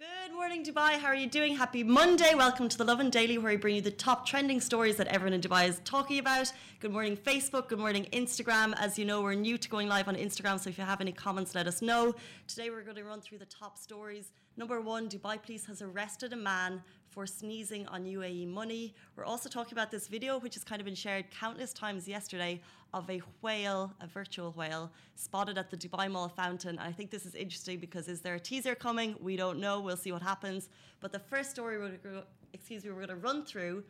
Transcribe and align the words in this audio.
Good 0.00 0.34
morning, 0.34 0.64
Dubai. 0.64 0.98
How 0.98 1.08
are 1.08 1.14
you 1.14 1.26
doing? 1.26 1.54
Happy 1.54 1.84
Monday. 1.84 2.32
Welcome 2.34 2.70
to 2.70 2.78
the 2.78 2.84
Lovin 2.84 3.10
Daily, 3.10 3.36
where 3.36 3.52
we 3.52 3.58
bring 3.58 3.74
you 3.74 3.82
the 3.82 3.90
top 3.90 4.24
trending 4.24 4.58
stories 4.58 4.96
that 4.96 5.08
everyone 5.08 5.34
in 5.34 5.42
Dubai 5.42 5.68
is 5.68 5.78
talking 5.84 6.18
about. 6.18 6.50
Good 6.80 6.90
morning, 6.90 7.18
Facebook. 7.18 7.68
Good 7.68 7.78
morning, 7.78 8.06
Instagram. 8.10 8.72
As 8.78 8.98
you 8.98 9.04
know, 9.04 9.20
we're 9.20 9.34
new 9.34 9.58
to 9.58 9.68
going 9.68 9.88
live 9.88 10.08
on 10.08 10.16
Instagram, 10.16 10.58
so 10.58 10.70
if 10.70 10.78
you 10.78 10.84
have 10.84 11.02
any 11.02 11.12
comments, 11.12 11.54
let 11.54 11.66
us 11.66 11.82
know. 11.82 12.14
Today, 12.48 12.70
we're 12.70 12.80
going 12.80 12.96
to 12.96 13.04
run 13.04 13.20
through 13.20 13.40
the 13.40 13.44
top 13.44 13.76
stories. 13.76 14.32
Number 14.60 14.82
one 14.82 15.08
Dubai 15.08 15.42
police 15.42 15.64
has 15.64 15.80
arrested 15.80 16.34
a 16.34 16.36
man 16.36 16.82
for 17.08 17.26
sneezing 17.26 17.86
on 17.88 18.04
UAE 18.04 18.46
money. 18.46 18.94
We're 19.16 19.24
also 19.24 19.48
talking 19.48 19.72
about 19.72 19.90
this 19.90 20.06
video, 20.06 20.38
which 20.38 20.52
has 20.52 20.64
kind 20.64 20.82
of 20.82 20.84
been 20.84 20.94
shared 20.94 21.30
countless 21.30 21.72
times 21.72 22.06
yesterday, 22.06 22.60
of 22.92 23.08
a 23.08 23.22
whale, 23.40 23.94
a 24.02 24.06
virtual 24.06 24.52
whale, 24.52 24.92
spotted 25.14 25.56
at 25.56 25.70
the 25.70 25.78
Dubai 25.78 26.10
Mall 26.10 26.28
fountain. 26.28 26.76
And 26.78 26.86
I 26.86 26.92
think 26.92 27.10
this 27.10 27.24
is 27.24 27.34
interesting 27.34 27.78
because 27.78 28.06
is 28.06 28.20
there 28.20 28.34
a 28.34 28.38
teaser 28.38 28.74
coming? 28.74 29.16
We 29.18 29.34
don't 29.34 29.60
know. 29.60 29.80
We'll 29.80 29.96
see 29.96 30.12
what 30.12 30.20
happens. 30.20 30.68
But 31.00 31.12
the 31.12 31.20
first 31.20 31.50
story 31.50 31.78
we're 31.78 31.96
going 31.96 32.16
to, 32.16 32.24
excuse 32.52 32.84
me, 32.84 32.90
we're 32.90 33.06
going 33.06 33.18
to 33.20 33.26
run 33.28 33.46
through 33.46 33.82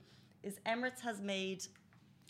is 0.45 0.60
Emirates 0.66 1.01
has 1.01 1.21
made 1.21 1.66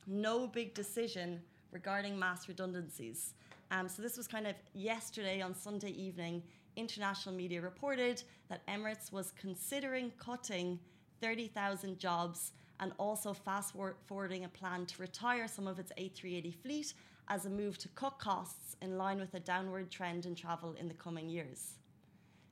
no 0.07 0.47
big 0.47 0.73
decision 0.73 1.43
regarding 1.73 2.19
mass 2.19 2.49
redundancies. 2.49 3.35
Um, 3.71 3.87
so 3.87 4.01
this 4.01 4.17
was 4.17 4.27
kind 4.27 4.47
of 4.47 4.55
yesterday 4.73 5.43
on 5.43 5.55
Sunday 5.55 5.91
evening 5.91 6.43
international 6.77 7.35
media 7.35 7.61
reported 7.61 8.23
that 8.49 8.67
Emirates 8.67 9.13
was 9.13 9.33
considering 9.33 10.13
cutting 10.19 10.79
30,000 11.21 11.99
jobs 11.99 12.53
and 12.81 12.93
also 12.99 13.35
fast 13.35 13.75
forwarding 14.07 14.45
a 14.45 14.49
plan 14.49 14.87
to 14.87 15.03
retire 15.03 15.47
some 15.47 15.67
of 15.67 15.79
its 15.79 15.93
A380 15.99 16.55
fleet 16.55 16.95
as 17.29 17.47
a 17.47 17.51
move 17.51 17.79
to 17.79 17.89
cut 17.89 18.19
costs 18.19 18.77
in 18.83 18.97
line 18.97 19.21
with 19.21 19.35
a 19.35 19.41
downward 19.41 19.91
trend 19.91 20.27
in 20.27 20.35
travel 20.35 20.75
in 20.75 20.89
the 20.89 20.95
coming 20.95 21.29
years. 21.29 21.79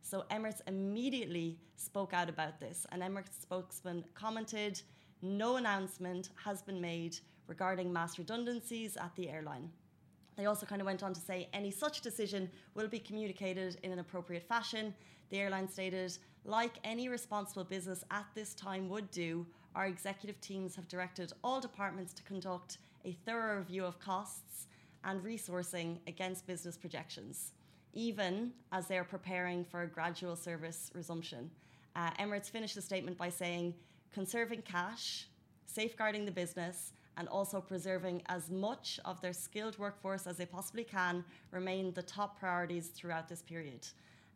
So 0.02 0.24
Emirates 0.30 0.60
immediately 0.66 1.58
spoke 1.76 2.12
out 2.12 2.28
about 2.28 2.60
this, 2.60 2.86
and 2.92 3.02
Emirates 3.02 3.40
spokesman 3.40 4.04
commented, 4.14 4.80
"No 5.22 5.56
announcement 5.56 6.30
has 6.44 6.62
been 6.62 6.80
made 6.80 7.18
regarding 7.46 7.92
mass 7.92 8.18
redundancies 8.18 8.96
at 8.96 9.14
the 9.16 9.28
airline." 9.28 9.72
They 10.38 10.46
also 10.46 10.66
kind 10.66 10.80
of 10.80 10.86
went 10.86 11.02
on 11.02 11.12
to 11.12 11.20
say 11.20 11.48
any 11.52 11.72
such 11.72 12.00
decision 12.00 12.48
will 12.74 12.86
be 12.86 13.00
communicated 13.00 13.76
in 13.82 13.90
an 13.90 13.98
appropriate 13.98 14.44
fashion. 14.44 14.94
The 15.30 15.38
airline 15.40 15.68
stated, 15.68 16.16
like 16.44 16.78
any 16.84 17.08
responsible 17.08 17.64
business 17.64 18.04
at 18.12 18.24
this 18.36 18.54
time 18.54 18.88
would 18.88 19.10
do, 19.10 19.44
our 19.74 19.86
executive 19.86 20.40
teams 20.40 20.76
have 20.76 20.86
directed 20.86 21.32
all 21.42 21.60
departments 21.60 22.14
to 22.14 22.22
conduct 22.22 22.78
a 23.04 23.16
thorough 23.26 23.58
review 23.58 23.84
of 23.84 23.98
costs 23.98 24.68
and 25.02 25.20
resourcing 25.24 25.98
against 26.06 26.46
business 26.46 26.76
projections, 26.76 27.52
even 27.92 28.52
as 28.70 28.86
they 28.86 28.96
are 28.96 29.04
preparing 29.04 29.64
for 29.64 29.82
a 29.82 29.88
gradual 29.88 30.36
service 30.36 30.92
resumption. 30.94 31.50
Uh, 31.96 32.10
Emirates 32.12 32.48
finished 32.48 32.76
the 32.76 32.82
statement 32.82 33.18
by 33.18 33.28
saying, 33.28 33.74
conserving 34.12 34.62
cash, 34.62 35.26
safeguarding 35.66 36.24
the 36.24 36.30
business, 36.30 36.92
and 37.18 37.28
also 37.28 37.60
preserving 37.60 38.22
as 38.26 38.48
much 38.48 38.98
of 39.04 39.20
their 39.20 39.32
skilled 39.32 39.76
workforce 39.78 40.26
as 40.26 40.36
they 40.36 40.46
possibly 40.46 40.84
can 40.84 41.24
remain 41.50 41.92
the 41.92 42.02
top 42.02 42.38
priorities 42.38 42.86
throughout 42.88 43.28
this 43.28 43.42
period. 43.42 43.86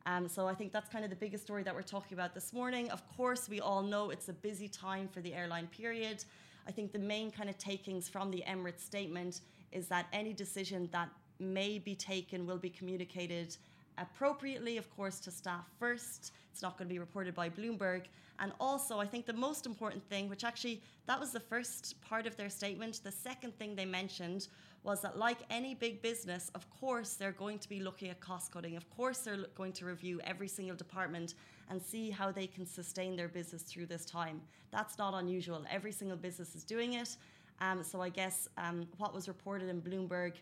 Um, 0.04 0.28
so 0.28 0.48
I 0.48 0.54
think 0.54 0.72
that's 0.72 0.88
kind 0.88 1.04
of 1.04 1.10
the 1.10 1.16
biggest 1.16 1.44
story 1.44 1.62
that 1.62 1.74
we're 1.74 1.82
talking 1.82 2.14
about 2.14 2.34
this 2.34 2.52
morning. 2.52 2.90
Of 2.90 3.02
course, 3.16 3.48
we 3.48 3.60
all 3.60 3.82
know 3.82 4.10
it's 4.10 4.28
a 4.28 4.32
busy 4.32 4.68
time 4.68 5.08
for 5.08 5.20
the 5.20 5.32
airline 5.32 5.68
period. 5.68 6.24
I 6.66 6.72
think 6.72 6.92
the 6.92 6.98
main 6.98 7.30
kind 7.30 7.48
of 7.48 7.56
takings 7.56 8.08
from 8.08 8.32
the 8.32 8.42
Emirates 8.48 8.80
statement 8.80 9.42
is 9.70 9.86
that 9.86 10.06
any 10.12 10.32
decision 10.32 10.88
that 10.92 11.08
may 11.38 11.78
be 11.78 11.94
taken 11.94 12.46
will 12.46 12.58
be 12.58 12.70
communicated 12.70 13.56
appropriately, 13.98 14.76
of 14.76 14.88
course, 14.94 15.20
to 15.20 15.30
staff 15.30 15.66
first. 15.78 16.32
It's 16.50 16.62
not 16.62 16.76
going 16.76 16.88
to 16.88 16.92
be 16.92 16.98
reported 16.98 17.34
by 17.34 17.48
Bloomberg. 17.48 18.04
And 18.38 18.52
also, 18.58 18.98
I 18.98 19.06
think 19.06 19.26
the 19.26 19.32
most 19.32 19.66
important 19.66 20.02
thing, 20.08 20.28
which 20.28 20.44
actually 20.44 20.82
that 21.06 21.20
was 21.20 21.32
the 21.32 21.40
first 21.40 22.00
part 22.00 22.26
of 22.26 22.36
their 22.36 22.48
statement, 22.48 23.00
the 23.04 23.12
second 23.12 23.56
thing 23.58 23.76
they 23.76 23.84
mentioned 23.84 24.48
was 24.82 25.00
that, 25.02 25.16
like 25.16 25.38
any 25.50 25.74
big 25.74 26.02
business, 26.02 26.50
of 26.54 26.68
course, 26.68 27.14
they're 27.14 27.32
going 27.32 27.58
to 27.60 27.68
be 27.68 27.80
looking 27.80 28.08
at 28.08 28.20
cost 28.20 28.50
cutting. 28.52 28.76
Of 28.76 28.88
course, 28.90 29.18
they're 29.18 29.46
going 29.54 29.72
to 29.74 29.84
review 29.84 30.20
every 30.24 30.48
single 30.48 30.74
department 30.74 31.34
and 31.70 31.80
see 31.80 32.10
how 32.10 32.32
they 32.32 32.46
can 32.48 32.66
sustain 32.66 33.14
their 33.16 33.28
business 33.28 33.62
through 33.62 33.86
this 33.86 34.04
time. 34.04 34.40
That's 34.72 34.98
not 34.98 35.14
unusual. 35.14 35.64
Every 35.70 35.92
single 35.92 36.16
business 36.16 36.56
is 36.56 36.64
doing 36.64 36.94
it. 36.94 37.16
Um, 37.60 37.84
so 37.84 38.00
I 38.00 38.08
guess 38.08 38.48
um, 38.58 38.88
what 38.98 39.14
was 39.14 39.28
reported 39.28 39.68
in 39.68 39.80
Bloomberg 39.80 40.32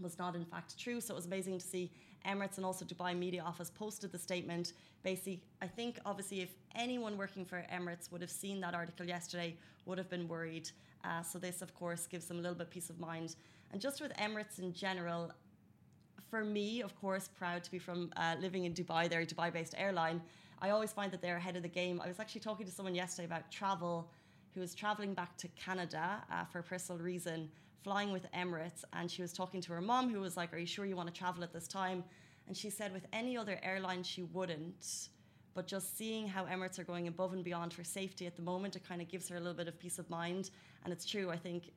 was 0.00 0.18
not 0.18 0.36
in 0.36 0.44
fact 0.44 0.78
true. 0.78 1.00
So 1.00 1.14
it 1.14 1.16
was 1.16 1.26
amazing 1.26 1.58
to 1.58 1.66
see 1.66 1.90
Emirates 2.26 2.56
and 2.56 2.66
also 2.66 2.84
Dubai 2.84 3.16
Media 3.16 3.42
Office 3.42 3.70
posted 3.70 4.12
the 4.12 4.18
statement. 4.18 4.72
Basically, 5.02 5.42
I 5.60 5.66
think 5.66 5.98
obviously 6.06 6.40
if 6.40 6.50
anyone 6.74 7.16
working 7.16 7.44
for 7.44 7.64
Emirates 7.72 8.10
would 8.10 8.20
have 8.20 8.30
seen 8.30 8.60
that 8.60 8.74
article 8.74 9.06
yesterday, 9.06 9.56
would 9.86 9.98
have 9.98 10.08
been 10.08 10.26
worried. 10.28 10.70
Uh, 11.04 11.22
so 11.22 11.38
this, 11.38 11.60
of 11.60 11.74
course, 11.74 12.06
gives 12.06 12.26
them 12.26 12.38
a 12.38 12.40
little 12.40 12.56
bit 12.56 12.70
peace 12.70 12.88
of 12.88 12.98
mind. 12.98 13.36
And 13.72 13.80
just 13.80 14.00
with 14.00 14.12
Emirates 14.16 14.58
in 14.58 14.72
general, 14.72 15.30
for 16.30 16.44
me, 16.44 16.80
of 16.80 16.98
course, 17.00 17.28
proud 17.28 17.62
to 17.64 17.70
be 17.70 17.78
from 17.78 18.10
uh, 18.16 18.36
living 18.40 18.64
in 18.64 18.72
Dubai. 18.72 19.08
They're 19.08 19.20
a 19.20 19.26
Dubai-based 19.26 19.74
airline. 19.76 20.22
I 20.62 20.70
always 20.70 20.92
find 20.92 21.12
that 21.12 21.20
they're 21.20 21.36
ahead 21.36 21.56
of 21.56 21.62
the 21.62 21.68
game. 21.68 22.00
I 22.02 22.08
was 22.08 22.18
actually 22.18 22.40
talking 22.40 22.64
to 22.66 22.72
someone 22.72 22.94
yesterday 22.94 23.26
about 23.26 23.50
travel, 23.50 24.08
who 24.54 24.60
was 24.60 24.74
traveling 24.74 25.12
back 25.14 25.36
to 25.36 25.48
Canada 25.48 26.22
uh, 26.32 26.44
for 26.44 26.60
a 26.60 26.62
personal 26.62 27.00
reason 27.02 27.50
flying 27.84 28.10
with 28.10 28.26
Emirates, 28.32 28.82
and 28.94 29.10
she 29.10 29.22
was 29.22 29.32
talking 29.32 29.60
to 29.60 29.72
her 29.74 29.80
mom, 29.82 30.12
who 30.12 30.20
was 30.20 30.36
like, 30.36 30.52
Are 30.52 30.58
you 30.58 30.66
sure 30.66 30.86
you 30.86 30.96
want 30.96 31.12
to 31.12 31.14
travel 31.14 31.44
at 31.44 31.52
this 31.52 31.68
time? 31.68 32.02
And 32.48 32.56
she 32.56 32.70
said, 32.70 32.92
With 32.92 33.06
any 33.12 33.36
other 33.36 33.60
airline, 33.62 34.02
she 34.02 34.22
wouldn't. 34.22 35.10
But 35.54 35.68
just 35.68 35.96
seeing 35.96 36.26
how 36.26 36.46
Emirates 36.46 36.78
are 36.80 36.84
going 36.84 37.06
above 37.06 37.32
and 37.32 37.44
beyond 37.44 37.72
for 37.72 37.84
safety 37.84 38.26
at 38.26 38.34
the 38.34 38.42
moment, 38.42 38.74
it 38.74 38.88
kind 38.88 39.00
of 39.00 39.08
gives 39.08 39.28
her 39.28 39.36
a 39.36 39.38
little 39.38 39.54
bit 39.54 39.68
of 39.68 39.78
peace 39.78 39.98
of 39.98 40.10
mind. 40.10 40.50
And 40.82 40.92
it's 40.92 41.04
true, 41.04 41.30
I 41.30 41.36
think, 41.36 41.70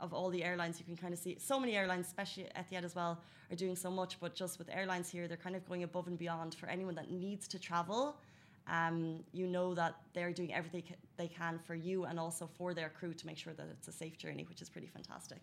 of 0.00 0.12
all 0.12 0.28
the 0.28 0.44
airlines, 0.44 0.78
you 0.78 0.84
can 0.84 0.96
kind 0.96 1.14
of 1.14 1.18
see 1.18 1.38
so 1.38 1.58
many 1.58 1.76
airlines, 1.76 2.08
especially 2.08 2.48
Etihad 2.56 2.84
as 2.84 2.94
well, 2.94 3.20
are 3.50 3.56
doing 3.56 3.76
so 3.76 3.90
much. 3.90 4.18
But 4.20 4.34
just 4.34 4.58
with 4.58 4.68
airlines 4.68 5.08
here, 5.08 5.28
they're 5.28 5.36
kind 5.36 5.56
of 5.56 5.66
going 5.66 5.84
above 5.84 6.08
and 6.08 6.18
beyond 6.18 6.54
for 6.56 6.66
anyone 6.68 6.94
that 6.96 7.10
needs 7.10 7.48
to 7.48 7.58
travel. 7.58 8.16
Um, 8.68 9.24
you 9.32 9.46
know 9.46 9.74
that 9.74 9.96
they're 10.14 10.32
doing 10.32 10.54
everything 10.54 10.84
they 11.16 11.28
can 11.28 11.58
for 11.66 11.74
you 11.74 12.04
and 12.04 12.18
also 12.18 12.48
for 12.58 12.74
their 12.74 12.90
crew 12.90 13.12
to 13.12 13.26
make 13.26 13.36
sure 13.36 13.52
that 13.54 13.66
it's 13.70 13.88
a 13.88 13.92
safe 13.92 14.16
journey, 14.18 14.44
which 14.48 14.62
is 14.62 14.70
pretty 14.70 14.86
fantastic. 14.86 15.38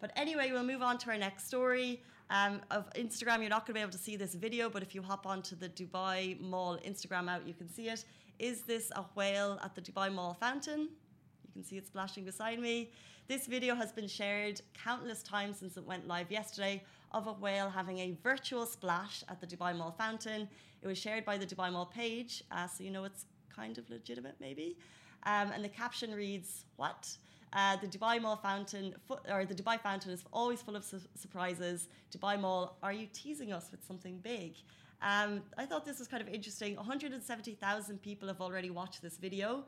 But 0.00 0.12
anyway, 0.16 0.50
we'll 0.52 0.64
move 0.64 0.82
on 0.82 0.98
to 0.98 1.10
our 1.10 1.18
next 1.18 1.46
story. 1.46 2.02
Um, 2.28 2.60
of 2.70 2.92
Instagram, 2.94 3.40
you're 3.40 3.50
not 3.50 3.66
going 3.66 3.74
to 3.74 3.74
be 3.74 3.80
able 3.80 3.92
to 3.92 3.98
see 3.98 4.16
this 4.16 4.34
video, 4.34 4.68
but 4.68 4.82
if 4.82 4.94
you 4.94 5.02
hop 5.02 5.26
onto 5.26 5.54
the 5.54 5.68
Dubai 5.68 6.40
Mall 6.40 6.78
Instagram 6.84 7.30
out, 7.30 7.46
you 7.46 7.54
can 7.54 7.68
see 7.68 7.88
it. 7.88 8.04
Is 8.38 8.62
this 8.62 8.90
a 8.96 9.04
whale 9.14 9.58
at 9.62 9.74
the 9.74 9.80
Dubai 9.80 10.12
Mall 10.12 10.34
fountain? 10.34 10.80
You 10.80 11.52
can 11.52 11.62
see 11.62 11.76
it 11.76 11.86
splashing 11.86 12.24
beside 12.24 12.58
me. 12.58 12.90
This 13.28 13.46
video 13.46 13.74
has 13.74 13.90
been 13.92 14.06
shared 14.06 14.60
countless 14.74 15.22
times 15.22 15.58
since 15.58 15.76
it 15.76 15.84
went 15.84 16.06
live 16.06 16.30
yesterday 16.30 16.84
of 17.12 17.26
a 17.26 17.32
whale 17.32 17.70
having 17.70 17.98
a 17.98 18.16
virtual 18.22 18.66
splash 18.66 19.24
at 19.28 19.40
the 19.40 19.46
Dubai 19.46 19.76
Mall 19.76 19.94
fountain. 19.96 20.48
It 20.82 20.86
was 20.86 20.98
shared 20.98 21.24
by 21.24 21.38
the 21.38 21.46
Dubai 21.46 21.72
Mall 21.72 21.86
page, 21.86 22.42
uh, 22.50 22.66
so 22.66 22.84
you 22.84 22.90
know 22.90 23.04
it's 23.04 23.26
kind 23.54 23.78
of 23.78 23.88
legitimate, 23.90 24.36
maybe. 24.40 24.76
Um, 25.24 25.50
and 25.54 25.64
the 25.64 25.68
caption 25.68 26.12
reads, 26.14 26.64
"What?" 26.76 27.16
Uh, 27.52 27.76
the 27.76 27.86
Dubai 27.86 28.20
Mall 28.20 28.36
fountain, 28.36 28.94
or 29.30 29.44
the 29.44 29.54
Dubai 29.54 29.80
fountain, 29.80 30.12
is 30.12 30.24
always 30.32 30.60
full 30.62 30.76
of 30.76 30.84
su 30.84 31.00
surprises. 31.14 31.88
Dubai 32.14 32.38
Mall, 32.40 32.76
are 32.82 32.92
you 32.92 33.06
teasing 33.12 33.52
us 33.52 33.70
with 33.70 33.82
something 33.84 34.18
big? 34.18 34.54
Um, 35.02 35.42
I 35.58 35.66
thought 35.66 35.84
this 35.84 35.98
was 35.98 36.08
kind 36.08 36.22
of 36.22 36.28
interesting. 36.28 36.76
170,000 36.76 38.02
people 38.02 38.28
have 38.28 38.40
already 38.40 38.70
watched 38.70 39.02
this 39.02 39.16
video. 39.18 39.64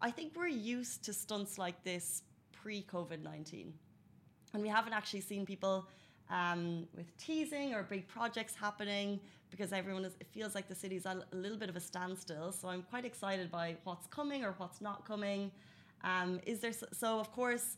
I 0.00 0.10
think 0.10 0.32
we're 0.34 0.48
used 0.48 1.04
to 1.04 1.12
stunts 1.12 1.58
like 1.58 1.82
this 1.84 2.22
pre 2.52 2.82
COVID 2.82 3.22
19. 3.22 3.72
And 4.54 4.62
we 4.62 4.68
haven't 4.68 4.92
actually 4.92 5.20
seen 5.20 5.46
people 5.46 5.86
um, 6.32 6.88
with 6.96 7.14
teasing 7.18 7.74
or 7.74 7.82
big 7.82 8.08
projects 8.08 8.54
happening 8.56 9.20
because 9.50 9.70
everyone 9.72 10.04
is, 10.04 10.14
it 10.18 10.26
feels 10.26 10.54
like 10.54 10.66
the 10.66 10.74
city's 10.74 11.04
a, 11.04 11.22
a 11.32 11.36
little 11.36 11.58
bit 11.58 11.68
of 11.68 11.76
a 11.76 11.80
standstill. 11.80 12.50
So 12.52 12.68
I'm 12.68 12.82
quite 12.82 13.04
excited 13.04 13.50
by 13.50 13.76
what's 13.84 14.06
coming 14.06 14.42
or 14.42 14.54
what's 14.56 14.80
not 14.80 15.04
coming. 15.06 15.52
Um, 16.02 16.40
is 16.46 16.58
there 16.60 16.72
so 16.72 17.20
of 17.20 17.30
course 17.32 17.76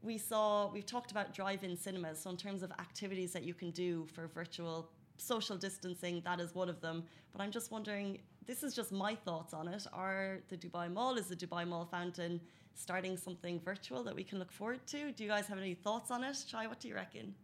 we 0.00 0.16
saw 0.16 0.70
we've 0.72 0.86
talked 0.86 1.10
about 1.10 1.34
drive-in 1.34 1.76
cinemas. 1.76 2.20
So 2.20 2.30
in 2.30 2.36
terms 2.36 2.62
of 2.62 2.70
activities 2.72 3.32
that 3.32 3.42
you 3.42 3.52
can 3.52 3.72
do 3.72 4.06
for 4.14 4.28
virtual 4.28 4.88
social 5.16 5.56
distancing, 5.56 6.22
that 6.24 6.38
is 6.38 6.54
one 6.54 6.68
of 6.68 6.80
them. 6.80 7.02
But 7.32 7.42
I'm 7.42 7.50
just 7.50 7.72
wondering, 7.72 8.18
this 8.46 8.62
is 8.62 8.74
just 8.74 8.92
my 8.92 9.16
thoughts 9.16 9.52
on 9.52 9.66
it. 9.66 9.84
Are 9.92 10.38
the 10.48 10.56
Dubai 10.56 10.90
Mall, 10.90 11.16
is 11.16 11.26
the 11.26 11.36
Dubai 11.36 11.66
Mall 11.66 11.84
Fountain 11.90 12.40
starting 12.74 13.16
something 13.16 13.58
virtual 13.58 14.04
that 14.04 14.14
we 14.14 14.22
can 14.22 14.38
look 14.38 14.52
forward 14.52 14.86
to? 14.86 15.10
Do 15.10 15.24
you 15.24 15.28
guys 15.28 15.48
have 15.48 15.58
any 15.58 15.74
thoughts 15.74 16.12
on 16.12 16.22
it? 16.22 16.36
Shai, 16.48 16.68
what 16.68 16.78
do 16.78 16.86
you 16.86 16.94
reckon? 16.94 17.34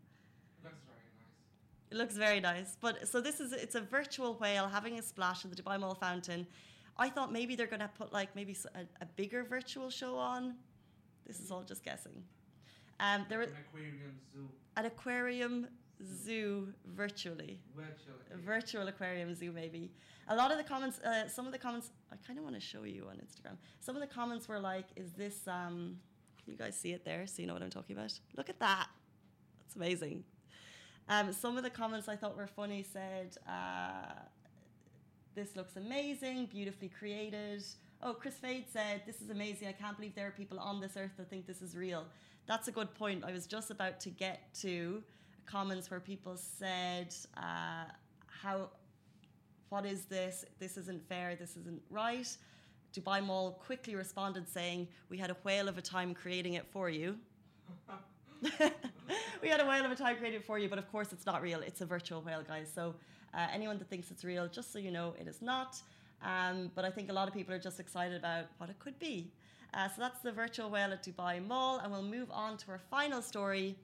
It 1.90 1.96
looks 1.96 2.16
very 2.16 2.40
nice. 2.40 2.76
But 2.80 3.08
so 3.08 3.20
this 3.20 3.40
is 3.40 3.52
it's 3.52 3.74
a 3.74 3.80
virtual 3.80 4.34
whale 4.34 4.68
having 4.68 4.98
a 4.98 5.02
splash 5.02 5.44
in 5.44 5.50
the 5.50 5.56
Dubai 5.56 5.78
Mall 5.78 5.94
fountain. 5.94 6.46
I 6.96 7.08
thought 7.08 7.32
maybe 7.32 7.56
they're 7.56 7.66
going 7.66 7.80
to 7.80 7.90
put 7.96 8.12
like 8.12 8.34
maybe 8.36 8.56
a, 8.74 8.80
a, 9.00 9.06
bigger 9.16 9.42
virtual 9.42 9.90
show 9.90 10.16
on. 10.16 10.54
This 11.26 11.40
is 11.40 11.50
all 11.50 11.62
just 11.62 11.84
guessing. 11.84 12.22
Um, 13.00 13.26
there 13.28 13.40
an 13.42 13.48
aquarium 13.66 14.14
zoo. 14.32 14.48
An 14.76 14.84
aquarium 14.86 15.66
zoo 16.04 16.68
virtually. 16.86 17.60
Virtual. 17.74 18.14
A 18.32 18.36
virtual 18.36 18.86
aquarium 18.88 19.34
zoo 19.34 19.52
maybe 19.52 19.90
a 20.28 20.36
lot 20.36 20.50
of 20.50 20.58
the 20.58 20.64
comments 20.64 20.98
uh, 21.00 21.28
some 21.28 21.46
of 21.46 21.52
the 21.52 21.58
comments 21.58 21.90
i 22.12 22.16
kind 22.26 22.38
of 22.38 22.44
want 22.44 22.54
to 22.54 22.60
show 22.60 22.84
you 22.84 23.06
on 23.08 23.16
instagram 23.16 23.56
some 23.80 23.94
of 23.94 24.00
the 24.00 24.06
comments 24.06 24.48
were 24.48 24.58
like 24.58 24.86
is 24.96 25.12
this 25.12 25.46
um 25.46 25.96
you 26.46 26.56
guys 26.56 26.76
see 26.76 26.92
it 26.92 27.04
there 27.04 27.26
so 27.26 27.42
you 27.42 27.48
know 27.48 27.54
what 27.54 27.62
i'm 27.62 27.70
talking 27.70 27.96
about 27.96 28.12
look 28.36 28.48
at 28.48 28.58
that 28.58 28.88
that's 29.60 29.76
amazing 29.76 30.24
um, 31.08 31.32
some 31.32 31.56
of 31.56 31.62
the 31.62 31.70
comments 31.70 32.08
i 32.08 32.16
thought 32.16 32.36
were 32.36 32.46
funny 32.46 32.82
said 32.82 33.36
uh, 33.48 34.12
this 35.34 35.56
looks 35.56 35.76
amazing 35.76 36.46
beautifully 36.46 36.88
created. 36.88 37.64
Oh 38.02 38.14
chris 38.14 38.34
fade 38.34 38.66
said 38.72 39.02
this 39.04 39.20
is 39.20 39.30
amazing. 39.30 39.68
I 39.68 39.72
can't 39.72 39.96
believe 39.96 40.14
there 40.14 40.28
are 40.28 40.30
people 40.30 40.60
on 40.60 40.80
this 40.80 40.96
earth 40.96 41.12
that 41.16 41.28
think 41.28 41.46
this 41.46 41.60
is 41.60 41.76
real. 41.76 42.06
That's 42.46 42.68
a 42.68 42.72
good 42.72 42.94
point. 42.94 43.24
I 43.24 43.32
was 43.32 43.46
just 43.46 43.70
about 43.70 43.98
to 44.00 44.10
get 44.10 44.54
to 44.60 45.02
comments 45.46 45.90
where 45.90 46.00
people 46.00 46.36
said 46.36 47.14
uh, 47.36 47.86
how 48.28 48.70
what 49.70 49.84
is 49.84 50.04
this? 50.04 50.44
This 50.60 50.76
isn't 50.76 51.02
fair. 51.08 51.34
This 51.34 51.56
isn't 51.56 51.82
right. 51.90 52.28
Dubai 52.94 53.24
mall 53.24 53.58
quickly 53.66 53.96
responded 53.96 54.48
saying 54.48 54.86
we 55.08 55.18
had 55.18 55.30
a 55.30 55.36
whale 55.42 55.68
of 55.68 55.78
a 55.78 55.82
time 55.82 56.14
creating 56.14 56.54
it 56.54 56.66
for 56.70 56.88
you 56.88 57.16
we 59.42 59.48
had 59.48 59.60
a 59.60 59.66
whale 59.66 59.84
of 59.84 59.90
a 59.90 59.96
time 59.96 60.16
creating 60.16 60.40
it 60.40 60.46
for 60.46 60.58
you 60.58 60.68
but 60.68 60.78
of 60.78 60.90
course 60.90 61.12
it's 61.12 61.26
not 61.26 61.42
real 61.42 61.60
it's 61.60 61.80
a 61.80 61.86
virtual 61.86 62.20
whale 62.22 62.42
guys 62.46 62.70
so 62.74 62.94
uh, 63.34 63.46
anyone 63.52 63.78
that 63.78 63.88
thinks 63.88 64.10
it's 64.10 64.24
real 64.24 64.46
just 64.48 64.72
so 64.72 64.78
you 64.78 64.90
know 64.90 65.14
it 65.20 65.26
is 65.26 65.40
not 65.42 65.80
um, 66.22 66.70
but 66.74 66.84
i 66.84 66.90
think 66.90 67.10
a 67.10 67.12
lot 67.12 67.26
of 67.28 67.34
people 67.34 67.54
are 67.54 67.58
just 67.58 67.80
excited 67.80 68.16
about 68.16 68.44
what 68.58 68.68
it 68.70 68.78
could 68.78 68.98
be 68.98 69.30
uh, 69.74 69.88
so 69.88 69.96
that's 69.98 70.20
the 70.20 70.32
virtual 70.32 70.68
whale 70.70 70.92
at 70.92 71.02
dubai 71.02 71.44
mall 71.46 71.78
and 71.78 71.90
we'll 71.92 72.02
move 72.18 72.30
on 72.30 72.56
to 72.56 72.70
our 72.70 72.80
final 72.90 73.22
story 73.22 73.76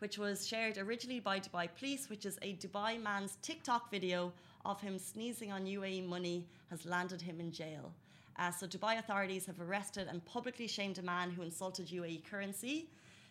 which 0.00 0.16
was 0.18 0.46
shared 0.46 0.78
originally 0.78 1.20
by 1.20 1.40
Dubai 1.40 1.68
Police, 1.76 2.08
which 2.08 2.24
is 2.24 2.38
a 2.42 2.54
Dubai 2.54 3.02
man's 3.02 3.36
TikTok 3.42 3.90
video 3.90 4.32
of 4.64 4.80
him 4.80 4.98
sneezing 4.98 5.50
on 5.50 5.64
UAE 5.64 6.06
money 6.06 6.46
has 6.70 6.86
landed 6.86 7.20
him 7.20 7.40
in 7.40 7.50
jail. 7.50 7.92
Uh, 8.38 8.50
so 8.50 8.66
Dubai 8.66 8.98
authorities 8.98 9.46
have 9.46 9.60
arrested 9.60 10.06
and 10.08 10.24
publicly 10.24 10.68
shamed 10.68 10.98
a 10.98 11.02
man 11.02 11.30
who 11.30 11.42
insulted 11.42 11.88
UAE 11.88 12.24
currency. 12.30 12.88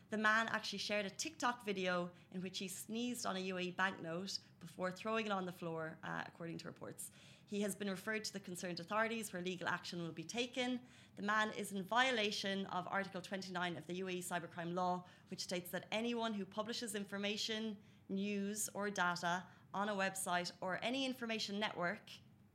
The 0.10 0.18
man 0.18 0.48
actually 0.52 0.80
shared 0.80 1.06
a 1.06 1.10
TikTok 1.10 1.66
video 1.66 2.10
in 2.34 2.42
which 2.42 2.60
he 2.60 2.70
sneezed 2.70 3.26
on 3.26 3.36
a 3.36 3.40
UAE 3.40 3.76
banknote 3.76 4.40
before 4.62 4.90
throwing 4.90 5.26
it 5.26 5.32
on 5.34 5.46
the 5.46 5.52
floor, 5.52 5.98
uh, 6.04 6.22
according 6.26 6.58
to 6.60 6.68
reports. 6.68 7.12
He 7.46 7.62
has 7.62 7.76
been 7.76 7.90
referred 7.90 8.24
to 8.26 8.34
the 8.34 8.40
concerned 8.40 8.80
authorities 8.80 9.34
where 9.34 9.42
legal 9.42 9.68
action 9.68 10.02
will 10.02 10.14
be 10.14 10.24
taken. 10.24 10.80
The 11.18 11.24
man 11.24 11.50
is 11.58 11.74
in 11.74 11.84
violation 11.84 12.66
of 12.68 12.88
Article 12.90 13.20
29 13.20 13.76
of 13.76 13.86
the 13.88 14.02
UAE 14.02 14.26
cybercrime 14.26 14.74
law, 14.74 15.04
which 15.30 15.42
states 15.42 15.72
that 15.72 15.86
anyone 15.92 16.34
who 16.34 16.46
publishes 16.46 16.96
information, 16.96 17.76
news, 18.08 18.70
or 18.74 18.90
data 18.90 19.44
on 19.74 19.90
a 19.90 19.94
website 19.94 20.54
or 20.62 20.80
any 20.82 21.06
information 21.06 21.60
network, 21.60 22.10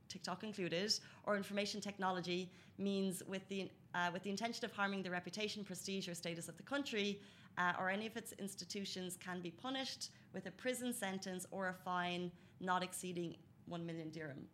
TikTok 0.09 0.43
included, 0.43 0.91
or 1.25 1.37
information 1.37 1.81
technology 1.81 2.51
means 2.77 3.21
with 3.27 3.47
the 3.47 3.69
uh, 3.95 4.09
with 4.11 4.23
the 4.23 4.29
intention 4.29 4.65
of 4.65 4.71
harming 4.71 5.03
the 5.03 5.09
reputation, 5.09 5.63
prestige, 5.63 6.07
or 6.07 6.15
status 6.15 6.49
of 6.49 6.57
the 6.57 6.63
country, 6.63 7.19
uh, 7.57 7.73
or 7.79 7.89
any 7.89 8.07
of 8.07 8.17
its 8.17 8.33
institutions, 8.33 9.17
can 9.17 9.41
be 9.41 9.51
punished 9.51 10.11
with 10.33 10.45
a 10.45 10.51
prison 10.51 10.93
sentence 10.93 11.45
or 11.51 11.69
a 11.69 11.73
fine 11.73 12.31
not 12.59 12.83
exceeding 12.83 13.35
one 13.65 13.85
million 13.85 14.09
dirham. 14.09 14.47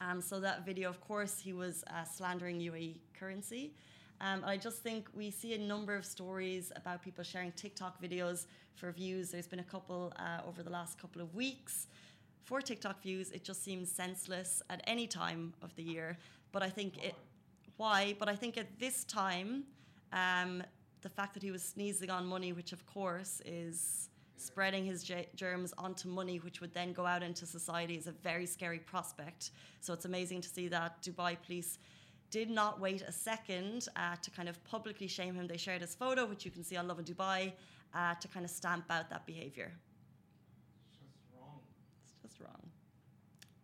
Um, 0.00 0.20
so 0.20 0.38
that 0.40 0.64
video, 0.64 0.88
of 0.88 1.00
course, 1.00 1.40
he 1.40 1.52
was 1.52 1.84
uh, 1.90 2.04
slandering 2.04 2.60
UAE 2.60 2.98
currency. 3.18 3.72
Um, 4.20 4.42
I 4.44 4.56
just 4.56 4.82
think 4.82 5.08
we 5.14 5.30
see 5.30 5.54
a 5.54 5.58
number 5.58 5.94
of 5.94 6.04
stories 6.04 6.72
about 6.74 7.02
people 7.02 7.22
sharing 7.24 7.52
TikTok 7.52 8.02
videos 8.02 8.46
for 8.74 8.90
views. 8.92 9.30
There's 9.30 9.46
been 9.46 9.60
a 9.60 9.64
couple 9.64 10.12
uh, 10.16 10.40
over 10.46 10.62
the 10.62 10.70
last 10.70 10.98
couple 10.98 11.22
of 11.22 11.34
weeks. 11.34 11.86
For 12.44 12.60
TikTok 12.60 13.02
views, 13.02 13.30
it 13.30 13.44
just 13.44 13.62
seems 13.62 13.90
senseless 13.90 14.62
at 14.70 14.82
any 14.86 15.06
time 15.06 15.54
of 15.62 15.74
the 15.76 15.82
year. 15.82 16.16
But 16.50 16.62
I 16.62 16.70
think 16.70 17.04
it, 17.04 17.14
why? 17.76 18.16
But 18.18 18.28
I 18.28 18.34
think 18.34 18.56
at 18.56 18.78
this 18.78 19.04
time, 19.04 19.64
um, 20.12 20.62
the 21.02 21.08
fact 21.08 21.34
that 21.34 21.42
he 21.42 21.50
was 21.50 21.62
sneezing 21.62 22.10
on 22.10 22.26
money, 22.26 22.52
which 22.52 22.72
of 22.72 22.84
course 22.86 23.40
is 23.44 24.08
spreading 24.36 24.84
his 24.84 25.02
germs 25.34 25.74
onto 25.76 26.08
money, 26.08 26.38
which 26.38 26.60
would 26.60 26.72
then 26.72 26.92
go 26.92 27.04
out 27.06 27.22
into 27.22 27.44
society, 27.46 27.96
is 27.96 28.06
a 28.06 28.12
very 28.12 28.46
scary 28.46 28.78
prospect. 28.78 29.50
So 29.80 29.92
it's 29.92 30.04
amazing 30.04 30.40
to 30.42 30.48
see 30.48 30.68
that 30.68 31.02
Dubai 31.02 31.36
police 31.44 31.78
did 32.30 32.50
not 32.50 32.80
wait 32.80 33.02
a 33.02 33.12
second 33.12 33.88
uh, 33.96 34.16
to 34.22 34.30
kind 34.30 34.48
of 34.48 34.62
publicly 34.64 35.08
shame 35.08 35.34
him. 35.34 35.46
They 35.46 35.56
shared 35.56 35.80
his 35.80 35.94
photo, 35.94 36.26
which 36.26 36.44
you 36.44 36.50
can 36.50 36.62
see 36.62 36.76
on 36.76 36.86
Lovin 36.86 37.04
Dubai, 37.04 37.52
uh, 37.94 38.14
to 38.14 38.28
kind 38.28 38.44
of 38.44 38.50
stamp 38.50 38.84
out 38.90 39.08
that 39.10 39.26
behaviour. 39.26 39.72
It's 40.90 40.98
just 40.98 41.16
wrong. 41.34 41.60
It's 42.04 42.22
just 42.22 42.40
wrong. 42.40 42.62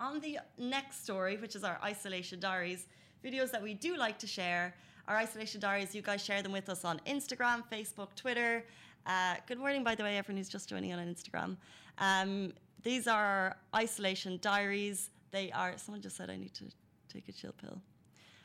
On 0.00 0.20
the 0.20 0.38
next 0.58 1.04
story, 1.04 1.36
which 1.36 1.54
is 1.54 1.62
our 1.62 1.78
isolation 1.84 2.40
diaries, 2.40 2.86
videos 3.24 3.50
that 3.50 3.62
we 3.62 3.74
do 3.74 3.96
like 3.96 4.18
to 4.18 4.26
share. 4.26 4.74
Our 5.06 5.16
isolation 5.16 5.60
diaries, 5.60 5.94
you 5.94 6.00
guys 6.00 6.24
share 6.24 6.40
them 6.42 6.52
with 6.52 6.70
us 6.70 6.82
on 6.82 6.98
Instagram, 7.06 7.62
Facebook, 7.70 8.14
Twitter. 8.16 8.64
Uh, 9.06 9.34
good 9.46 9.58
morning, 9.58 9.84
by 9.84 9.94
the 9.94 10.02
way, 10.02 10.16
everyone 10.16 10.38
who's 10.38 10.48
just 10.48 10.66
joining 10.66 10.94
on 10.94 10.98
Instagram. 10.98 11.58
Um, 11.98 12.54
these 12.82 13.06
are 13.06 13.58
isolation 13.76 14.38
diaries. 14.40 15.10
They 15.30 15.52
are, 15.52 15.74
someone 15.76 16.00
just 16.00 16.16
said 16.16 16.30
I 16.30 16.36
need 16.36 16.54
to 16.54 16.64
take 17.12 17.28
a 17.28 17.32
chill 17.32 17.52
pill. 17.52 17.82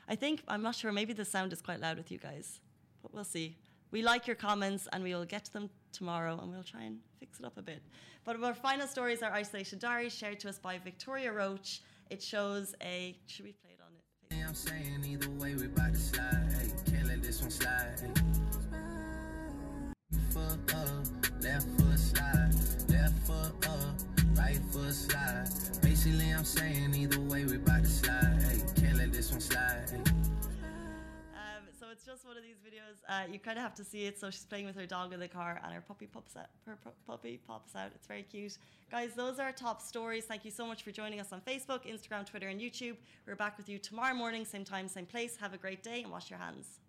I 0.09 0.15
think, 0.15 0.43
I'm 0.49 0.61
not 0.61 0.75
sure, 0.75 0.91
maybe 0.91 1.13
the 1.13 1.23
sound 1.23 1.53
is 1.53 1.61
quite 1.61 1.79
loud 1.79 1.95
with 1.95 2.11
you 2.11 2.17
guys, 2.17 2.59
but 3.01 3.13
we'll 3.13 3.23
see. 3.23 3.55
We 3.91 4.01
like 4.01 4.27
your 4.27 4.35
comments 4.35 4.85
and 4.91 5.01
we 5.01 5.15
will 5.15 5.23
get 5.23 5.45
to 5.45 5.53
them 5.53 5.69
tomorrow 5.93 6.37
and 6.41 6.51
we'll 6.51 6.63
try 6.63 6.83
and 6.83 6.97
fix 7.21 7.39
it 7.39 7.45
up 7.45 7.57
a 7.57 7.61
bit. 7.61 7.81
But 8.25 8.43
our 8.43 8.53
final 8.53 8.85
stories 8.85 9.23
are 9.23 9.31
isolation 9.31 9.79
diaries 9.79 10.13
shared 10.13 10.41
to 10.41 10.49
us 10.49 10.59
by 10.59 10.77
Victoria 10.77 11.31
Roach. 11.31 11.83
It 12.09 12.21
shows 12.21 12.75
a, 12.83 13.15
should 13.27 13.45
we 13.45 13.53
play 13.53 13.71
it? 13.71 13.78
I'm 14.31 14.55
saying 14.55 15.05
either 15.05 15.29
way, 15.37 15.53
we 15.53 15.65
about 15.65 15.93
to 15.93 15.99
slide. 15.99 16.49
Hey, 16.51 16.91
can't 16.91 17.07
let 17.07 17.21
this 17.21 17.39
one 17.41 17.51
slide. 17.51 17.99
Hey. 18.01 18.21
Foot 20.31 20.73
up, 20.73 21.43
left 21.43 21.67
foot 21.77 21.99
slide, 21.99 22.51
left 22.89 23.27
foot 23.27 23.67
up, 23.67 23.95
right 24.35 24.59
foot 24.71 24.93
slide. 24.93 25.49
Basically, 25.83 26.31
I'm 26.31 26.43
saying 26.43 26.95
either 26.95 27.19
way, 27.21 27.45
we 27.45 27.57
about 27.57 27.83
to 27.83 27.89
slide. 27.89 28.39
Hey, 28.41 28.81
can't 28.81 28.97
let 28.97 29.11
this 29.11 29.31
one 29.31 29.41
slide. 29.41 29.85
Hey. 29.91 30.18
Just 32.09 32.25
one 32.25 32.37
of 32.37 32.41
these 32.41 32.57
videos. 32.57 32.97
Uh, 33.07 33.31
you 33.31 33.37
kind 33.37 33.59
of 33.59 33.61
have 33.61 33.75
to 33.75 33.83
see 33.83 34.05
it. 34.05 34.19
So 34.19 34.31
she's 34.31 34.43
playing 34.43 34.65
with 34.65 34.75
her 34.75 34.87
dog 34.87 35.13
in 35.13 35.19
the 35.19 35.27
car, 35.27 35.61
and 35.63 35.71
her 35.71 35.81
puppy 35.81 36.07
pops 36.07 36.35
out. 36.35 36.47
Her 36.65 36.75
pu- 36.83 36.89
puppy 37.05 37.39
pops 37.47 37.75
out. 37.75 37.91
It's 37.93 38.07
very 38.07 38.23
cute, 38.23 38.57
guys. 38.89 39.11
Those 39.13 39.37
are 39.37 39.43
our 39.43 39.51
top 39.51 39.79
stories. 39.79 40.25
Thank 40.25 40.43
you 40.43 40.49
so 40.49 40.65
much 40.65 40.81
for 40.81 40.89
joining 40.89 41.19
us 41.19 41.31
on 41.31 41.41
Facebook, 41.41 41.85
Instagram, 41.85 42.25
Twitter, 42.25 42.47
and 42.47 42.59
YouTube. 42.59 42.95
We're 43.27 43.35
back 43.35 43.57
with 43.57 43.69
you 43.69 43.77
tomorrow 43.77 44.15
morning, 44.15 44.43
same 44.43 44.65
time, 44.65 44.87
same 44.87 45.05
place. 45.05 45.37
Have 45.37 45.53
a 45.53 45.57
great 45.57 45.83
day, 45.83 46.01
and 46.01 46.11
wash 46.11 46.31
your 46.31 46.39
hands. 46.39 46.79